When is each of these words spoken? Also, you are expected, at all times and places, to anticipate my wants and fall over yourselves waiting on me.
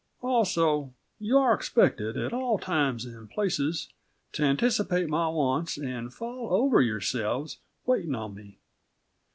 Also, 0.23 0.95
you 1.19 1.37
are 1.37 1.53
expected, 1.53 2.17
at 2.17 2.33
all 2.33 2.57
times 2.57 3.05
and 3.05 3.29
places, 3.29 3.89
to 4.31 4.41
anticipate 4.43 5.07
my 5.07 5.27
wants 5.27 5.77
and 5.77 6.11
fall 6.11 6.51
over 6.51 6.81
yourselves 6.81 7.59
waiting 7.85 8.15
on 8.15 8.33
me. 8.33 8.57